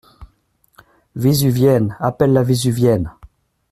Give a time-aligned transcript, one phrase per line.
[1.15, 1.95] Vésuvienne!
[1.99, 3.11] appelle-la vésuvienne!